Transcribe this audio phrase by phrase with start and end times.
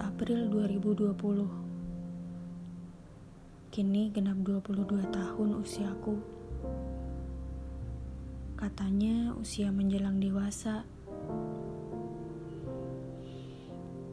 [0.00, 1.12] April 2020
[3.68, 6.16] Kini genap 22 tahun usiaku.
[8.56, 10.88] Katanya usia menjelang dewasa.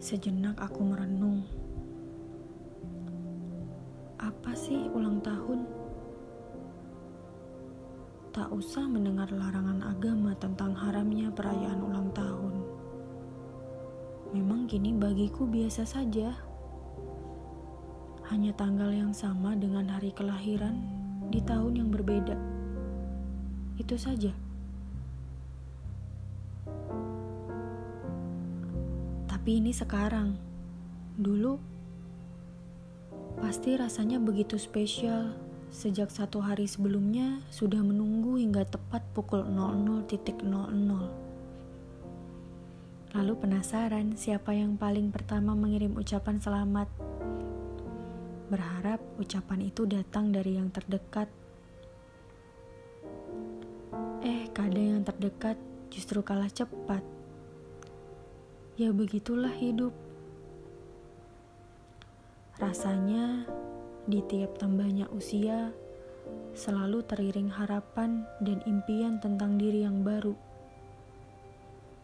[0.03, 1.47] Sejenak aku merenung.
[4.19, 5.63] Apa sih ulang tahun?
[8.35, 12.68] Tak usah mendengar larangan agama tentang haramnya perayaan ulang tahun
[14.69, 16.37] kini bagiku biasa saja.
[18.29, 20.77] Hanya tanggal yang sama dengan hari kelahiran
[21.33, 22.37] di tahun yang berbeda.
[23.81, 24.29] Itu saja.
[29.25, 30.37] Tapi ini sekarang.
[31.17, 31.57] Dulu
[33.41, 35.33] pasti rasanya begitu spesial.
[35.73, 41.28] Sejak satu hari sebelumnya sudah menunggu hingga tepat pukul 00.00.
[43.29, 46.89] Lalu penasaran siapa yang paling pertama mengirim ucapan selamat.
[48.49, 51.29] Berharap ucapan itu datang dari yang terdekat.
[54.25, 55.61] Eh, kadang yang terdekat
[55.93, 57.05] justru kalah cepat.
[58.81, 59.93] Ya begitulah hidup.
[62.57, 63.45] Rasanya
[64.09, 65.69] di tiap tambahnya usia
[66.57, 70.48] selalu teriring harapan dan impian tentang diri yang baru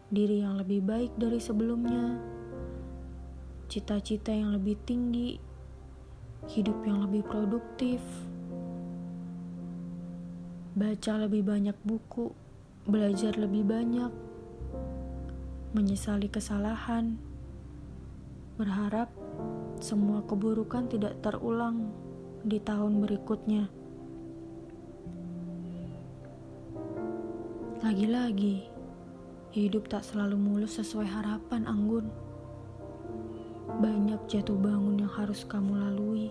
[0.06, 2.14] diri yang lebih baik dari sebelumnya,
[3.66, 5.34] cita-cita yang lebih tinggi,
[6.46, 7.98] hidup yang lebih produktif,
[10.78, 12.30] baca lebih banyak buku,
[12.86, 14.12] belajar lebih banyak,
[15.74, 17.18] menyesali kesalahan,
[18.54, 19.10] berharap
[19.82, 21.90] semua keburukan tidak terulang
[22.46, 23.66] di tahun berikutnya.
[27.82, 28.75] Lagi-lagi,
[29.56, 32.12] Hidup tak selalu mulus sesuai harapan, Anggun.
[33.80, 36.28] Banyak jatuh bangun yang harus kamu lalui.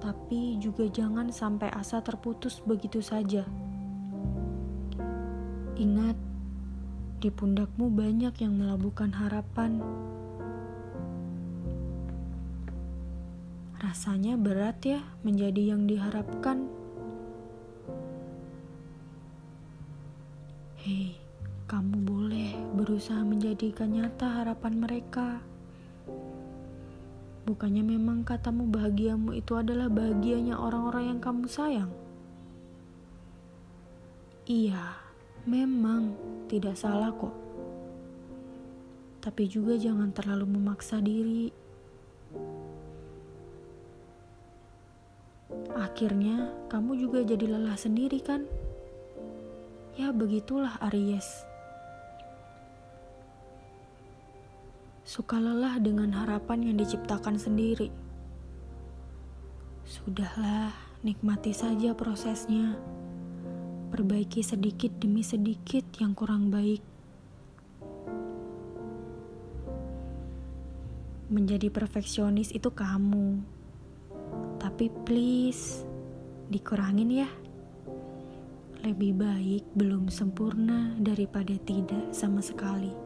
[0.00, 3.44] Tapi juga jangan sampai asa terputus begitu saja.
[5.76, 6.16] Ingat,
[7.20, 9.84] di pundakmu banyak yang melabuhkan harapan.
[13.76, 16.83] Rasanya berat ya menjadi yang diharapkan.
[21.64, 25.40] Kamu boleh berusaha menjadikan nyata harapan mereka.
[27.48, 31.92] Bukannya memang katamu bahagiamu itu adalah bahagianya orang-orang yang kamu sayang?
[34.44, 34.92] Iya,
[35.48, 36.12] memang
[36.52, 37.32] tidak salah kok.
[39.24, 41.48] Tapi juga jangan terlalu memaksa diri.
[45.72, 48.44] Akhirnya, kamu juga jadi lelah sendiri, kan?
[49.96, 51.53] Ya begitulah Aries.
[55.14, 57.86] Suka lelah dengan harapan yang diciptakan sendiri.
[59.86, 60.74] Sudahlah,
[61.06, 62.74] nikmati saja prosesnya.
[63.94, 66.82] Perbaiki sedikit demi sedikit yang kurang baik.
[71.30, 73.38] Menjadi perfeksionis itu kamu.
[74.58, 75.86] Tapi please,
[76.50, 77.30] dikurangin ya.
[78.82, 83.03] Lebih baik belum sempurna daripada tidak sama sekali.